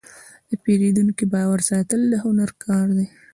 د 0.49 0.51
پیرودونکي 0.63 1.25
باور 1.33 1.59
ساتل 1.69 2.01
د 2.09 2.13
هنر 2.23 2.49
کار 2.63 2.87
دی. 2.97 3.07